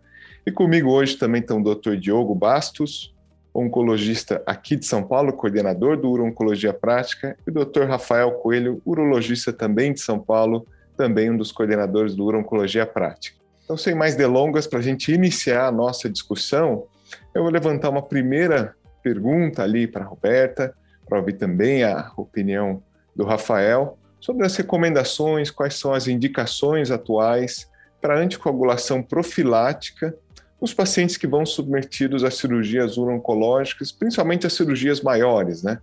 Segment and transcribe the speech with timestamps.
[0.47, 3.15] E comigo hoje também estão o doutor Diogo Bastos,
[3.55, 9.53] oncologista aqui de São Paulo, coordenador do Urologia Prática, e o doutor Rafael Coelho, urologista
[9.53, 10.67] também de São Paulo,
[10.97, 13.37] também um dos coordenadores do Urologia Prática.
[13.63, 16.87] Então, sem mais delongas, para a gente iniciar a nossa discussão,
[17.35, 20.75] eu vou levantar uma primeira pergunta ali para a Roberta,
[21.07, 22.83] para ouvir também a opinião
[23.15, 30.15] do Rafael sobre as recomendações, quais são as indicações atuais para anticoagulação profilática
[30.61, 35.79] nos pacientes que vão submetidos a cirurgias uroncológicas, principalmente as cirurgias maiores, né?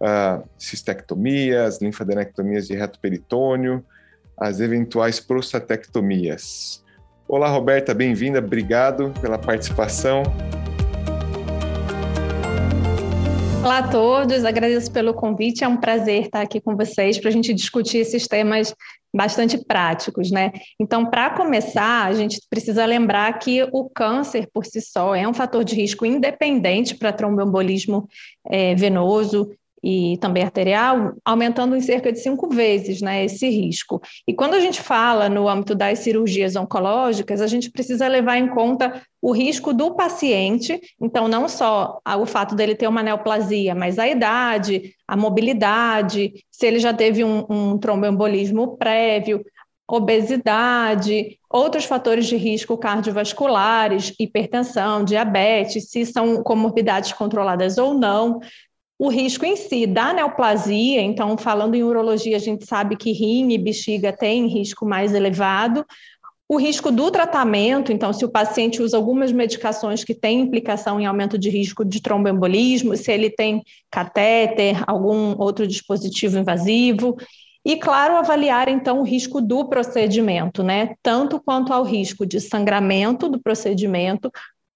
[0.00, 3.84] Uh, cistectomias, linfadenectomias de reto peritônio,
[4.36, 6.81] as eventuais prostatectomias.
[7.32, 10.22] Olá, Roberta, bem-vinda, obrigado pela participação.
[13.64, 15.64] Olá a todos, agradeço pelo convite.
[15.64, 18.74] É um prazer estar aqui com vocês para a gente discutir esses temas
[19.16, 20.52] bastante práticos, né?
[20.78, 25.32] Então, para começar, a gente precisa lembrar que o câncer por si só é um
[25.32, 28.06] fator de risco independente para tromboembolismo
[28.50, 34.00] é, venoso e também arterial, aumentando em cerca de cinco vezes né, esse risco.
[34.26, 38.48] E quando a gente fala no âmbito das cirurgias oncológicas, a gente precisa levar em
[38.48, 43.98] conta o risco do paciente, então não só o fato dele ter uma neoplasia, mas
[43.98, 49.44] a idade, a mobilidade, se ele já teve um, um tromboembolismo prévio,
[49.88, 58.40] obesidade, outros fatores de risco cardiovasculares, hipertensão, diabetes, se são comorbidades controladas ou não,
[58.98, 63.52] o risco em si da neoplasia, então, falando em urologia, a gente sabe que rim
[63.52, 65.84] e bexiga têm risco mais elevado.
[66.48, 71.06] O risco do tratamento, então, se o paciente usa algumas medicações que têm implicação em
[71.06, 77.16] aumento de risco de tromboembolismo, se ele tem catéter, algum outro dispositivo invasivo.
[77.64, 80.94] E, claro, avaliar então o risco do procedimento, né?
[81.02, 84.30] Tanto quanto ao risco de sangramento do procedimento,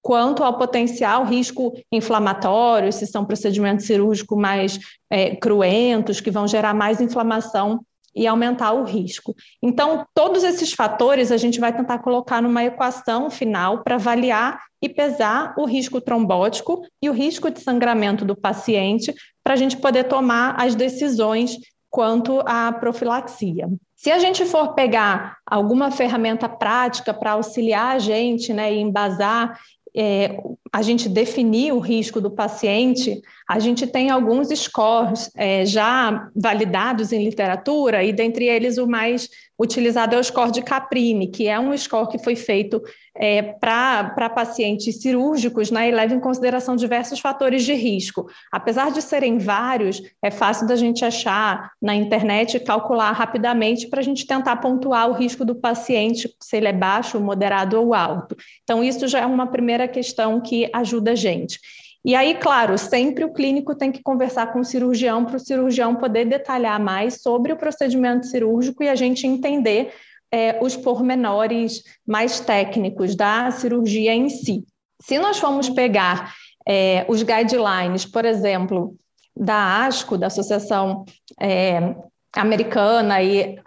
[0.06, 4.78] quanto ao potencial risco inflamatório, se são procedimentos cirúrgicos mais
[5.10, 7.80] é, cruentos, que vão gerar mais inflamação
[8.14, 9.34] e aumentar o risco.
[9.60, 14.88] Então, todos esses fatores a gente vai tentar colocar numa equação final para avaliar e
[14.88, 19.12] pesar o risco trombótico e o risco de sangramento do paciente,
[19.42, 21.58] para a gente poder tomar as decisões
[21.90, 23.68] quanto à profilaxia.
[23.96, 29.58] Se a gente for pegar alguma ferramenta prática para auxiliar a gente né, e embasar
[29.96, 30.36] é,
[30.72, 37.12] a gente definir o risco do paciente, a gente tem alguns scores é, já validados
[37.12, 39.28] em literatura, e dentre eles o mais
[39.58, 42.82] utilizado é o score de Caprini, que é um score que foi feito
[43.14, 48.28] é, para pacientes cirúrgicos né, e leva em consideração diversos fatores de risco.
[48.52, 54.00] Apesar de serem vários, é fácil da gente achar na internet e calcular rapidamente para
[54.00, 58.36] a gente tentar pontuar o risco do paciente, se ele é baixo, moderado ou alto.
[58.62, 61.58] Então, isso já é uma primeira questão que ajuda a gente.
[62.06, 65.96] E aí, claro, sempre o clínico tem que conversar com o cirurgião para o cirurgião
[65.96, 69.92] poder detalhar mais sobre o procedimento cirúrgico e a gente entender
[70.30, 74.64] é, os pormenores mais técnicos da cirurgia em si.
[75.02, 76.32] Se nós formos pegar
[76.64, 78.94] é, os guidelines, por exemplo,
[79.36, 81.04] da ASCO, da Associação
[81.40, 81.92] é,
[82.36, 83.58] Americana, e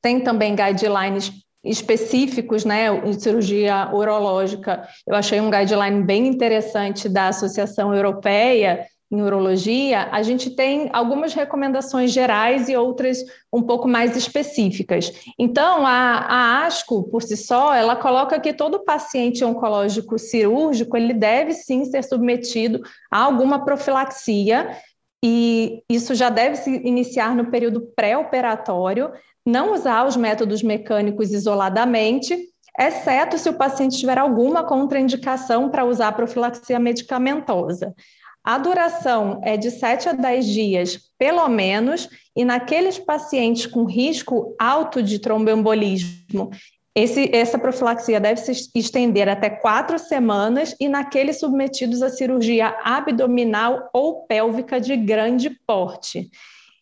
[0.00, 7.28] tem também guidelines específicos, né, em cirurgia urológica, eu achei um guideline bem interessante da
[7.28, 13.18] Associação Europeia em Urologia, a gente tem algumas recomendações gerais e outras
[13.52, 15.12] um pouco mais específicas.
[15.36, 21.12] Então, a, a ASCO, por si só, ela coloca que todo paciente oncológico cirúrgico, ele
[21.12, 24.76] deve sim ser submetido a alguma profilaxia
[25.22, 29.12] e isso já deve se iniciar no período pré-operatório,
[29.44, 32.38] não usar os métodos mecânicos isoladamente,
[32.78, 37.94] exceto se o paciente tiver alguma contraindicação para usar profilaxia medicamentosa.
[38.42, 44.54] A duração é de 7 a 10 dias, pelo menos, e naqueles pacientes com risco
[44.58, 46.50] alto de tromboembolismo,
[46.94, 53.88] esse, essa profilaxia deve se estender até quatro semanas e naqueles submetidos à cirurgia abdominal
[53.92, 56.30] ou pélvica de grande porte.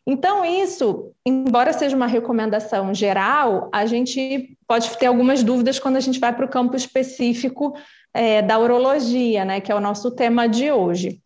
[0.06, 6.00] Então, isso, embora seja uma recomendação geral, a gente pode ter algumas dúvidas quando a
[6.00, 7.74] gente vai para o campo específico
[8.14, 11.20] é, da urologia, né, que é o nosso tema de hoje.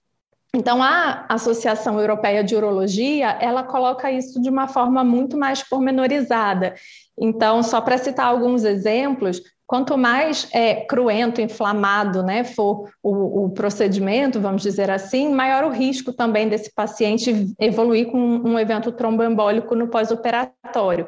[0.55, 6.75] Então, a Associação Europeia de Urologia, ela coloca isso de uma forma muito mais pormenorizada.
[7.19, 13.51] Então, só para citar alguns exemplos, quanto mais é, cruento, inflamado né, for o, o,
[13.51, 19.75] procedimento, vamos dizer assim, maior o risco também desse paciente evoluir com um evento tromboembólico
[19.75, 21.07] no pós-operatório.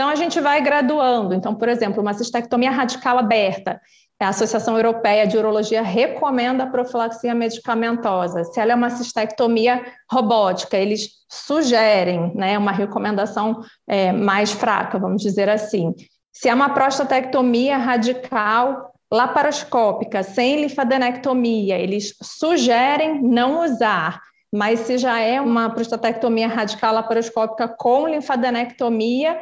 [0.00, 1.34] Então, a gente vai graduando.
[1.34, 3.78] Então, por exemplo, uma cistectomia radical aberta,
[4.18, 8.42] a Associação Europeia de Urologia recomenda a profilaxia medicamentosa.
[8.44, 15.20] Se ela é uma cistectomia robótica, eles sugerem né, uma recomendação é, mais fraca, vamos
[15.20, 15.94] dizer assim.
[16.32, 24.18] Se é uma prostatectomia radical laparoscópica, sem linfadenectomia, eles sugerem não usar.
[24.50, 29.38] Mas se já é uma prostatectomia radical laparoscópica com linfadenectomia,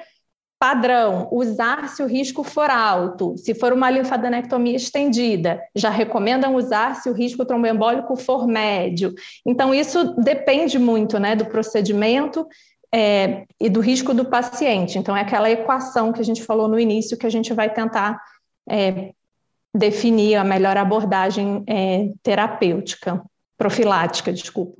[0.58, 3.36] Padrão, usar se o risco for alto.
[3.36, 9.14] Se for uma linfadenectomia estendida, já recomendam usar se o risco tromboembólico for médio.
[9.46, 12.44] Então, isso depende muito né, do procedimento
[12.92, 14.98] é, e do risco do paciente.
[14.98, 18.20] Então, é aquela equação que a gente falou no início que a gente vai tentar
[18.68, 19.12] é,
[19.72, 23.22] definir a melhor abordagem é, terapêutica,
[23.56, 24.76] profilática, desculpa.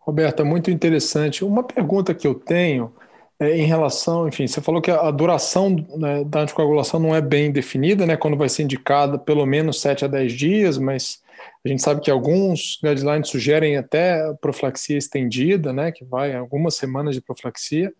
[0.00, 1.44] Roberta, muito interessante.
[1.44, 2.94] Uma pergunta que eu tenho
[3.40, 7.52] é, em relação, enfim, você falou que a duração né, da anticoagulação não é bem
[7.52, 11.22] definida, né, quando vai ser indicada pelo menos 7 a 10 dias, mas
[11.64, 17.14] a gente sabe que alguns guidelines sugerem até profilaxia estendida, né, que vai algumas semanas
[17.14, 17.92] de profilaxia.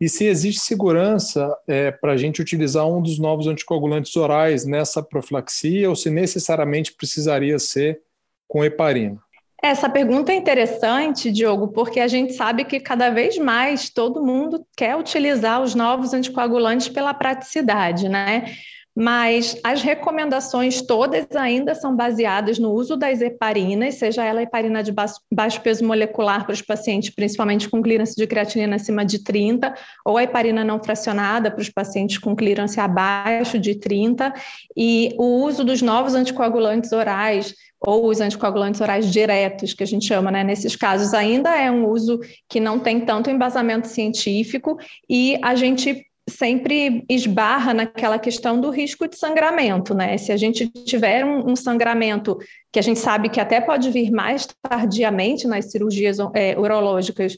[0.00, 5.02] E se existe segurança é, para a gente utilizar um dos novos anticoagulantes orais nessa
[5.02, 8.00] profilaxia ou se necessariamente precisaria ser
[8.48, 9.20] com heparina?
[9.62, 14.66] Essa pergunta é interessante, Diogo, porque a gente sabe que cada vez mais todo mundo
[14.74, 18.54] quer utilizar os novos anticoagulantes pela praticidade, né?
[19.00, 24.92] Mas as recomendações todas ainda são baseadas no uso das heparinas, seja ela heparina de
[24.92, 29.74] baixo peso molecular para os pacientes, principalmente com clearance de creatinina acima de 30,
[30.04, 34.34] ou a heparina não fracionada para os pacientes com clearance abaixo de 30,
[34.76, 40.04] e o uso dos novos anticoagulantes orais, ou os anticoagulantes orais diretos, que a gente
[40.04, 40.44] chama, né?
[40.44, 44.76] Nesses casos, ainda é um uso que não tem tanto embasamento científico
[45.08, 50.16] e a gente sempre esbarra naquela questão do risco de sangramento, né?
[50.16, 52.38] Se a gente tiver um, um sangramento
[52.72, 57.36] que a gente sabe que até pode vir mais tardiamente nas cirurgias é, urológicas,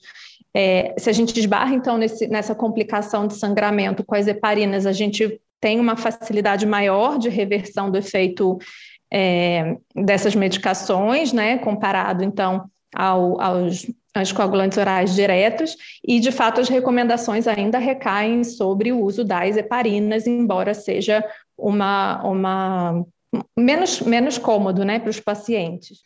[0.54, 4.92] é, se a gente esbarra, então, nesse, nessa complicação de sangramento com as heparinas, a
[4.92, 8.58] gente tem uma facilidade maior de reversão do efeito
[9.12, 12.64] é, dessas medicações, né, comparado então
[12.94, 15.76] ao, aos anticoagulantes orais diretos,
[16.06, 21.24] e de fato as recomendações ainda recaem sobre o uso das heparinas, embora seja
[21.56, 23.06] uma, uma
[23.58, 26.00] menos, menos cômodo né, para os pacientes.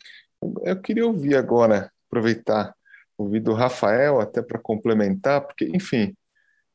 [0.63, 2.73] Eu queria ouvir agora, aproveitar,
[3.17, 6.13] ouvir do Rafael até para complementar, porque, enfim,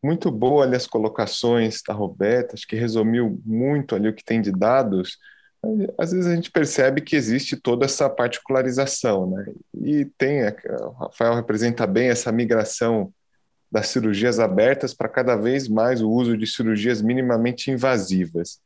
[0.03, 4.43] muito boa ali as colocações da Roberta, acho que resumiu muito ali o que tem
[4.43, 5.17] de dados,
[5.97, 9.47] às vezes a gente percebe que existe toda essa particularização, né?
[9.81, 13.13] E tem, o Rafael representa bem essa migração
[13.71, 18.61] das cirurgias abertas para cada vez mais o uso de cirurgias minimamente invasivas.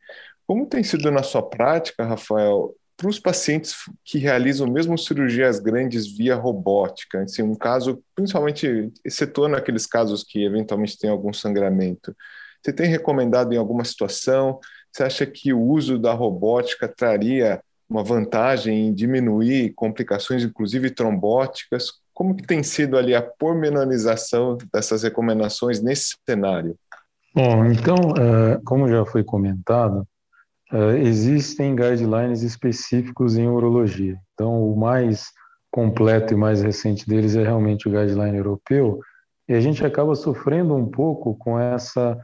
[0.47, 3.75] Como tem sido na sua prática, Rafael, para os pacientes
[4.05, 10.43] que realizam mesmo cirurgias grandes via robótica, assim, um caso, principalmente excetuando aqueles casos que
[10.45, 12.17] eventualmente tem algum sangramento,
[12.62, 14.59] você tem recomendado em alguma situação?
[14.97, 21.93] Você acha que o uso da robótica traria uma vantagem em diminuir complicações, inclusive trombóticas?
[22.15, 26.76] Como que tem sido ali a pormenorização dessas recomendações nesse cenário?
[27.35, 30.09] Bom, então, é, como já foi comentado,
[30.73, 34.19] é, existem guidelines específicos em urologia.
[34.33, 35.26] Então, o mais
[35.71, 38.99] completo e mais recente deles é realmente o guideline europeu,
[39.47, 42.19] e a gente acaba sofrendo um pouco com essa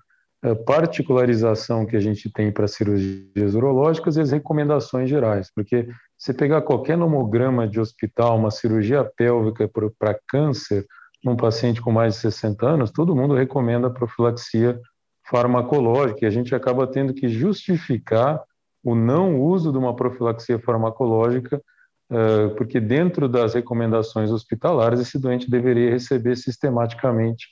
[0.67, 6.63] particularização que a gente tem para cirurgias urológicas e as recomendações gerais, porque se pegar
[6.63, 10.85] qualquer nomograma de hospital, uma cirurgia pélvica para câncer,
[11.25, 14.81] num paciente com mais de 60 anos, todo mundo recomenda profilaxia
[15.31, 18.43] farmacológica e a gente acaba tendo que justificar
[18.83, 21.63] o não uso de uma profilaxia farmacológica,
[22.11, 27.47] eh, porque dentro das recomendações hospitalares esse doente deveria receber sistematicamente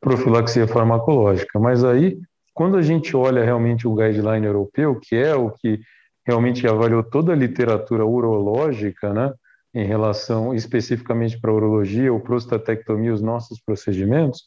[0.00, 1.60] profilaxia farmacológica.
[1.60, 2.20] Mas aí,
[2.54, 5.80] quando a gente olha realmente o guideline europeu, que é o que
[6.26, 9.32] realmente avaliou toda a literatura urológica, né,
[9.74, 14.44] em relação especificamente para urologia ou prostatectomia, os nossos procedimentos,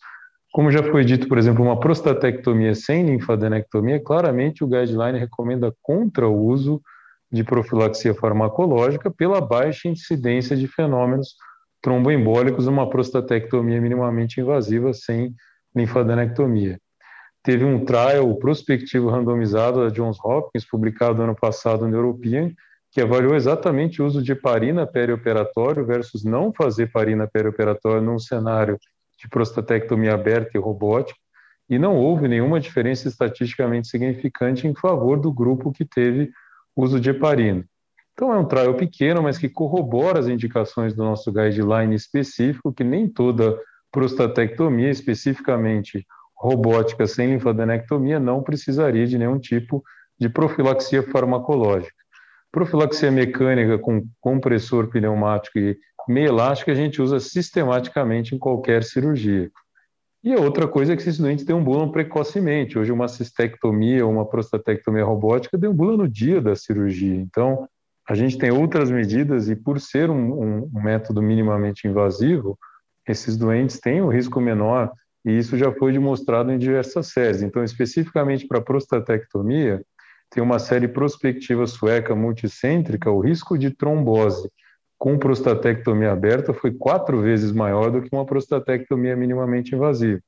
[0.53, 6.27] como já foi dito, por exemplo, uma prostatectomia sem linfadenectomia, claramente o guideline recomenda contra
[6.29, 6.81] o uso
[7.29, 11.35] de profilaxia farmacológica pela baixa incidência de fenômenos
[11.81, 15.35] tromboembólicos numa prostatectomia minimamente invasiva sem
[15.75, 16.79] linfadenectomia.
[17.45, 22.51] Teve um trial prospectivo randomizado da Johns Hopkins, publicado ano passado no European,
[22.91, 28.79] que avaliou exatamente o uso de heparina perioperatório versus não fazer heparina perioperatório num cenário
[29.19, 31.19] de prostatectomia aberta e robótica,
[31.69, 36.31] e não houve nenhuma diferença estatisticamente significante em favor do grupo que teve
[36.75, 37.63] uso de heparina.
[38.13, 42.83] Então é um trial pequeno, mas que corrobora as indicações do nosso guideline específico, que
[42.83, 43.55] nem toda
[43.91, 49.83] prostatectomia, especificamente robótica sem linfadenectomia, não precisaria de nenhum tipo
[50.19, 51.93] de profilaxia farmacológica.
[52.51, 55.77] Profilaxia mecânica com compressor pneumático e
[56.07, 59.51] meia elástica a gente usa sistematicamente em qualquer cirurgia.
[60.23, 62.79] E a outra coisa é que esses doentes deambulam precocemente.
[62.79, 67.13] Hoje, uma cistectomia ou uma prostatectomia robótica deambula no dia da cirurgia.
[67.13, 67.67] Então,
[68.09, 72.57] a gente tem outras medidas e, por ser um, um, método minimamente invasivo,
[73.07, 74.91] esses doentes têm um risco menor
[75.25, 77.41] e isso já foi demonstrado em diversas séries.
[77.41, 79.83] Então, especificamente para prostatectomia,
[80.29, 84.49] tem uma série prospectiva sueca multicêntrica, o risco de trombose
[84.97, 90.21] com prostatectomia aberta foi quatro vezes maior do que uma prostatectomia minimamente invasiva.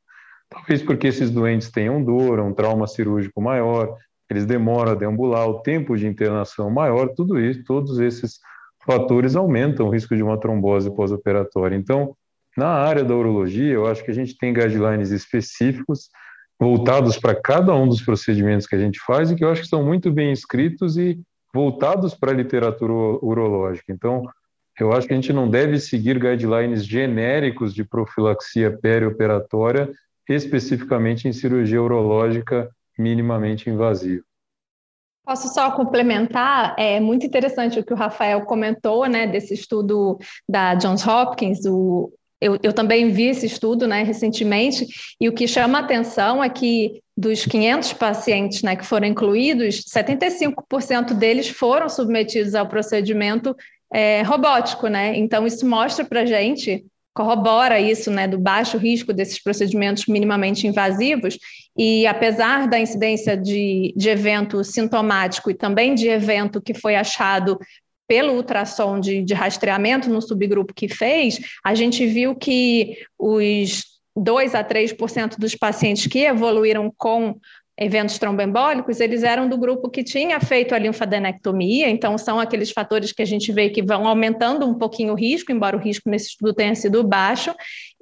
[0.49, 3.95] Talvez porque esses doentes tenham dor, um trauma cirúrgico maior,
[4.29, 8.39] eles demoram a deambular, o tempo de internação maior, tudo isso, todos esses
[8.85, 11.75] fatores aumentam o risco de uma trombose pós-operatória.
[11.75, 12.15] Então,
[12.57, 16.09] na área da urologia, eu acho que a gente tem guidelines específicos
[16.59, 19.67] voltados para cada um dos procedimentos que a gente faz e que eu acho que
[19.67, 21.21] são muito bem escritos e
[21.53, 23.93] voltados para a literatura urológica.
[23.93, 24.23] Então,
[24.79, 29.91] eu acho que a gente não deve seguir guidelines genéricos de profilaxia perioperatória,
[30.27, 34.23] especificamente em cirurgia urológica minimamente invasiva.
[35.23, 36.73] Posso só complementar?
[36.77, 40.17] É muito interessante o que o Rafael comentou, né, desse estudo
[40.49, 44.85] da Johns Hopkins, o eu, eu também vi esse estudo né, recentemente,
[45.19, 51.13] e o que chama atenção é que dos 500 pacientes né, que foram incluídos, 75%
[51.13, 53.55] deles foram submetidos ao procedimento
[53.91, 54.87] é, robótico.
[54.87, 55.17] Né?
[55.17, 60.67] Então, isso mostra para a gente, corrobora isso né, do baixo risco desses procedimentos minimamente
[60.67, 61.39] invasivos,
[61.75, 67.57] e apesar da incidência de, de evento sintomático e também de evento que foi achado
[68.07, 73.83] pelo ultrassom de, de rastreamento no subgrupo que fez, a gente viu que os
[74.15, 77.39] 2 a 3% dos pacientes que evoluíram com
[77.79, 83.11] eventos tromboembólicos, eles eram do grupo que tinha feito a linfadenectomia, então são aqueles fatores
[83.11, 86.29] que a gente vê que vão aumentando um pouquinho o risco, embora o risco nesse
[86.29, 87.53] estudo tenha sido baixo,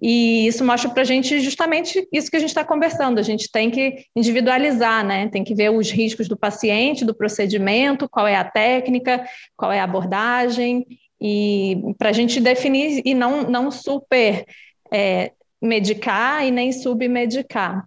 [0.02, 3.52] e isso mostra para a gente justamente isso que a gente está conversando, a gente
[3.52, 5.28] tem que individualizar, né?
[5.28, 9.26] Tem que ver os riscos do paciente, do procedimento, qual é a técnica,
[9.58, 10.86] qual é a abordagem,
[11.20, 14.46] e para a gente definir e não, não super
[14.92, 17.86] é, medicar e nem submedicar.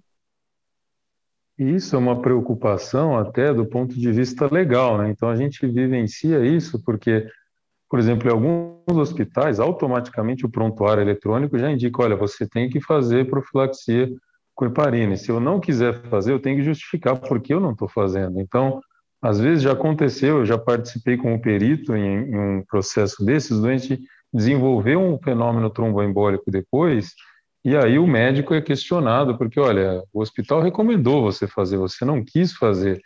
[1.58, 5.10] Isso é uma preocupação até do ponto de vista legal, né?
[5.10, 7.26] Então a gente vivencia isso porque,
[7.90, 12.80] por exemplo, em alguns hospitais, automaticamente o prontuário eletrônico já indica, olha, você tem que
[12.80, 14.08] fazer profilaxia
[14.54, 15.16] com heparina.
[15.16, 18.40] Se eu não quiser fazer, eu tenho que justificar por que eu não estou fazendo.
[18.40, 18.80] Então,
[19.20, 24.00] às vezes já aconteceu, eu já participei como perito em, em um processo desses, doente
[24.32, 27.14] desenvolveu um fenômeno tromboembólico depois,
[27.68, 32.24] e aí o médico é questionado, porque, olha, o hospital recomendou você fazer, você não
[32.24, 32.98] quis fazer.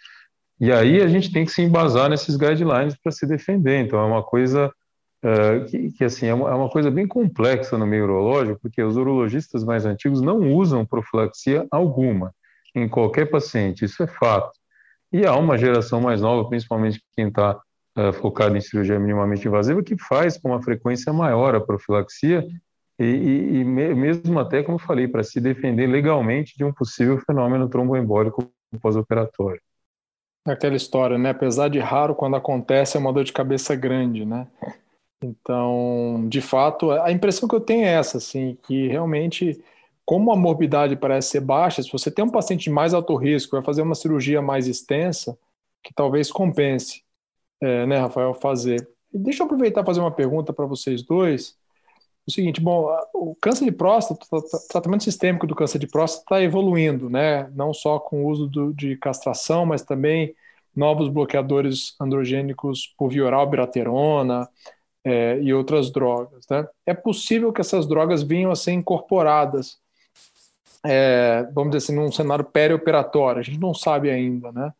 [0.60, 3.80] E aí a gente tem que se embasar nesses guidelines para se defender.
[3.80, 4.72] Então é uma coisa
[5.24, 8.80] uh, que, que, assim, é uma, é uma, coisa bem complexa no meio urológico, porque
[8.80, 12.32] os urologistas mais antigos não usam profilaxia alguma
[12.72, 14.52] em qualquer paciente, isso é fato.
[15.12, 17.60] E há uma geração mais nova, principalmente quem está
[17.98, 22.46] uh, focado em cirurgia minimamente invasiva, que faz com uma frequência maior a profilaxia
[22.98, 27.68] e, e, e mesmo até, como falei, para se defender legalmente de um possível fenômeno
[27.68, 29.60] tromboembólico pós-operatório.
[30.44, 31.30] Aquela história, né?
[31.30, 34.46] Apesar de raro, quando acontece, é uma dor de cabeça grande, né?
[35.22, 39.62] Então, de fato, a impressão que eu tenho é essa, assim, que realmente,
[40.04, 43.54] como a morbidade parece ser baixa, se você tem um paciente de mais alto risco,
[43.56, 45.38] vai fazer uma cirurgia mais extensa,
[45.82, 47.04] que talvez compense,
[47.60, 48.88] é, né, Rafael, fazer.
[49.12, 51.56] Deixa eu aproveitar e fazer uma pergunta para vocês dois.
[52.26, 56.42] O seguinte, bom, o câncer de próstata, o tratamento sistêmico do câncer de próstata está
[56.42, 57.50] evoluindo, né?
[57.54, 60.34] Não só com o uso do, de castração, mas também
[60.74, 64.48] novos bloqueadores androgênicos por via oral, biraterona,
[65.04, 66.46] é, e outras drogas.
[66.48, 66.66] Né?
[66.86, 69.78] É possível que essas drogas venham a ser incorporadas,
[70.84, 74.52] é, vamos dizer assim, num cenário perioperatório, a gente não sabe ainda.
[74.52, 74.72] Né?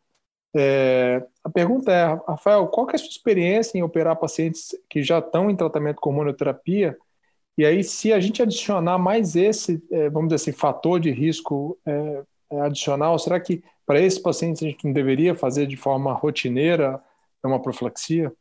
[0.55, 5.19] É, a pergunta é, Rafael, qual é a sua experiência em operar pacientes que já
[5.19, 6.97] estão em tratamento com hormonioterapia?
[7.57, 11.77] E aí, se a gente adicionar mais esse, é, vamos dizer assim, fator de risco
[11.85, 16.13] é, é, adicional, será que para esses pacientes a gente não deveria fazer de forma
[16.13, 16.99] rotineira
[17.43, 18.31] uma profilaxia?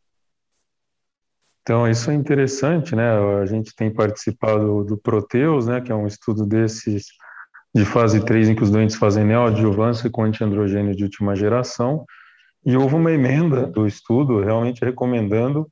[1.62, 3.10] Então, isso é interessante, né?
[3.40, 7.06] A gente tem participado do Proteus, né, que é um estudo desses
[7.74, 12.04] de fase 3 em que os doentes fazem neoadjuvância com antiandrogênio de última geração,
[12.64, 15.68] e houve uma emenda do estudo realmente recomendando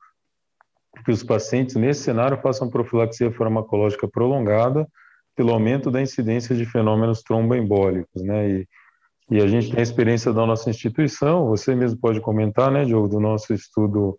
[1.05, 4.87] que os pacientes nesse cenário façam profilaxia farmacológica prolongada
[5.37, 8.51] pelo aumento da incidência de fenômenos tromboembólicos, né?
[8.51, 8.69] E,
[9.31, 13.09] e a gente tem a experiência da nossa instituição, você mesmo pode comentar, né, Diogo,
[13.09, 14.19] do nosso estudo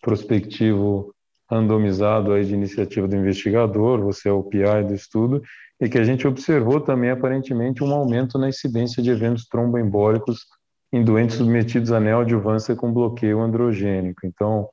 [0.00, 1.12] prospectivo
[1.50, 5.42] randomizado aí de iniciativa do investigador, você é o PI do estudo,
[5.80, 10.46] e que a gente observou também aparentemente um aumento na incidência de eventos tromboembólicos
[10.92, 14.24] em doentes submetidos a neoadjuvância com bloqueio androgênico.
[14.24, 14.68] Então,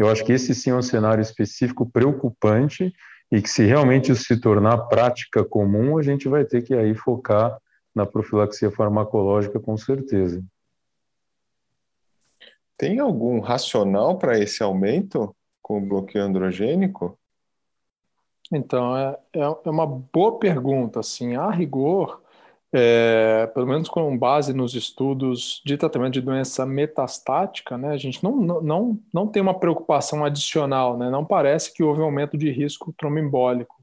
[0.00, 2.90] eu acho que esse sim é um cenário específico preocupante
[3.30, 6.94] e que se realmente isso se tornar prática comum, a gente vai ter que aí
[6.94, 7.58] focar
[7.94, 10.42] na profilaxia farmacológica com certeza.
[12.78, 17.18] Tem algum racional para esse aumento com o bloqueio androgênico?
[18.50, 21.00] Então, é, é, é uma boa pergunta.
[21.00, 22.22] Assim, a rigor,
[22.72, 28.22] é, pelo menos com base nos estudos de tratamento de doença metastática, né, a gente
[28.22, 32.50] não, não, não tem uma preocupação adicional, né, não parece que houve um aumento de
[32.50, 33.80] risco tromboembólico.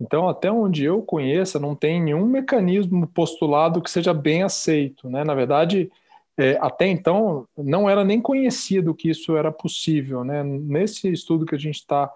[0.00, 5.08] Então, até onde eu conheça, não tem nenhum mecanismo postulado que seja bem aceito.
[5.08, 5.22] Né?
[5.22, 5.90] Na verdade,
[6.36, 10.24] é, até então não era nem conhecido que isso era possível.
[10.24, 10.42] Né?
[10.42, 12.10] Nesse estudo que a gente está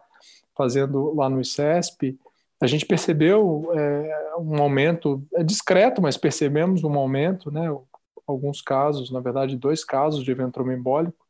[0.57, 2.19] fazendo lá no ICESP,
[2.61, 7.69] a gente percebeu é, um aumento, é discreto, mas percebemos um aumento, né?
[8.27, 11.27] alguns casos, na verdade, dois casos de evento trombembólico,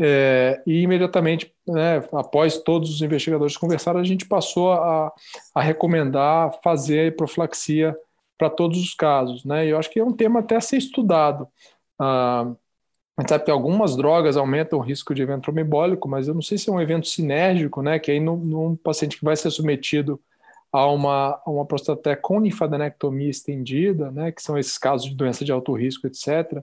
[0.00, 5.12] é, e imediatamente, né, após todos os investigadores conversaram, a gente passou a,
[5.52, 7.96] a recomendar fazer profilaxia
[8.38, 9.44] para todos os casos.
[9.44, 9.66] Né?
[9.66, 11.48] E eu acho que é um tema até a ser estudado.
[11.98, 12.46] Ah,
[13.16, 16.42] a gente sabe que algumas drogas aumentam o risco de evento trombembólico, mas eu não
[16.42, 17.98] sei se é um evento sinérgico, né?
[17.98, 20.20] Que aí num, num paciente que vai ser submetido
[20.72, 24.32] a uma, a uma prostatectomia linfadenectomia estendida, né?
[24.32, 26.62] Que são esses casos de doença de alto risco, etc.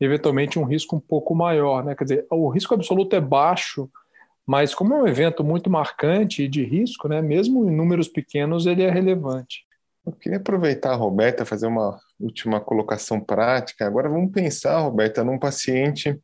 [0.00, 1.94] Eventualmente um risco um pouco maior, né?
[1.94, 3.90] Quer dizer, o risco absoluto é baixo,
[4.46, 7.22] mas como é um evento muito marcante e de risco, né?
[7.22, 9.64] Mesmo em números pequenos ele é relevante.
[10.04, 13.86] Eu queria aproveitar, Roberta, fazer uma última colocação prática.
[13.86, 16.16] Agora vamos pensar, Roberta, num paciente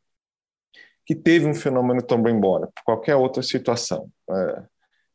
[1.05, 4.09] que teve um fenômeno tromboembólico, qualquer outra situação.
[4.29, 4.63] É,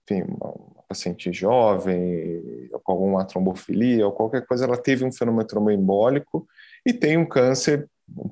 [0.03, 2.43] enfim, uma paciente jovem,
[2.83, 6.49] com alguma trombofilia, ou qualquer coisa, ela teve um fenômeno tromboembólico
[6.85, 7.87] e tem um câncer,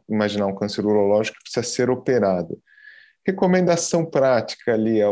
[0.09, 2.59] imaginar um câncer urológico que precisa ser operado.
[3.27, 5.07] Recomendação prática ali é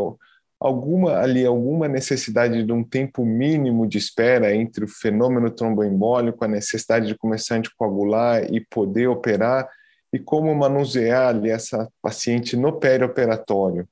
[0.59, 6.49] alguma ali alguma necessidade de um tempo mínimo de espera entre o fenômeno tromboembólico, a
[6.49, 9.69] necessidade de começar a anticoagular e poder operar
[10.13, 13.87] e como manusear ali essa paciente no perioperatório?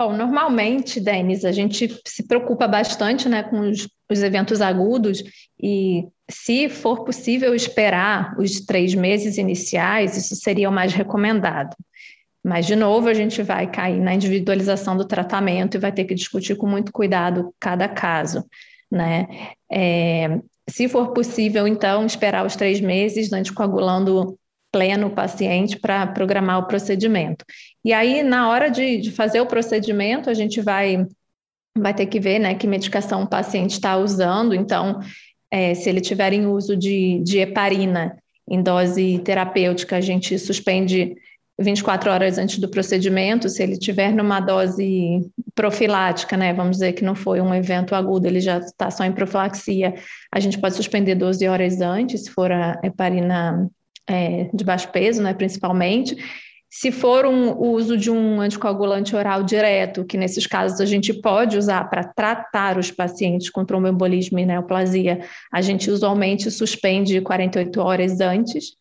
[0.00, 5.22] Bom, normalmente, Denis, a gente se preocupa bastante né, com os, os eventos agudos
[5.62, 11.76] e, se for possível esperar os três meses iniciais, isso seria o mais recomendado.
[12.42, 16.14] Mas, de novo, a gente vai cair na individualização do tratamento e vai ter que
[16.14, 18.42] discutir com muito cuidado cada caso.
[18.90, 19.28] Né?
[19.70, 24.38] É, se for possível, então, esperar os três meses, anticoagulando
[24.72, 27.44] pleno o paciente para programar o procedimento.
[27.84, 31.06] E aí, na hora de, de, fazer o procedimento, a gente vai,
[31.76, 34.54] vai ter que ver né, que medicação o paciente está usando.
[34.54, 35.00] Então,
[35.50, 38.16] é, se ele tiver em uso de, de heparina
[38.48, 41.16] em dose terapêutica, a gente suspende
[41.60, 47.04] 24 horas antes do procedimento, se ele tiver numa dose profilática, né, vamos dizer que
[47.04, 49.94] não foi um evento agudo, ele já está só em profilaxia,
[50.32, 53.70] a gente pode suspender 12 horas antes, se for a heparina
[54.10, 56.16] é, de baixo peso, né, principalmente.
[56.68, 61.56] Se for um uso de um anticoagulante oral direto, que nesses casos a gente pode
[61.56, 65.20] usar para tratar os pacientes com tromboembolismo e neoplasia,
[65.52, 68.76] a gente usualmente suspende 48 horas antes.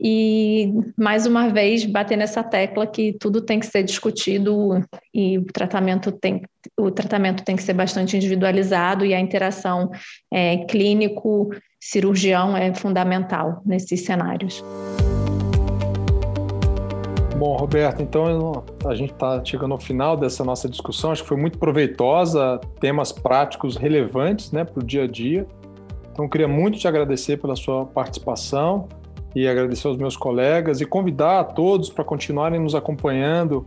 [0.00, 4.80] E, mais uma vez, bater nessa tecla que tudo tem que ser discutido
[5.12, 6.42] e o tratamento tem,
[6.78, 9.90] o tratamento tem que ser bastante individualizado e a interação
[10.32, 10.58] é,
[11.78, 14.64] clínico-cirurgião é fundamental nesses cenários.
[17.36, 21.12] Bom, Roberto, então a gente está chegando ao final dessa nossa discussão.
[21.12, 25.46] Acho que foi muito proveitosa, temas práticos relevantes né, para o dia a dia.
[26.12, 28.88] Então, queria muito te agradecer pela sua participação
[29.36, 33.64] e agradecer aos meus colegas e convidar a todos para continuarem nos acompanhando,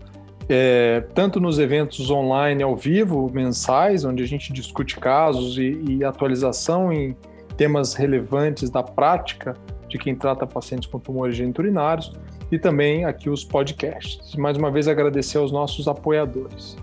[0.50, 6.04] é, tanto nos eventos online ao vivo, mensais, onde a gente discute casos e, e
[6.04, 7.16] atualização em
[7.62, 9.56] temas relevantes da prática
[9.88, 12.12] de quem trata pacientes com tumores geniturinários,
[12.52, 14.34] e também aqui os podcasts.
[14.36, 16.76] Mais uma vez agradecer aos nossos apoiadores.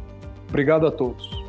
[0.49, 1.47] Obrigado a todos.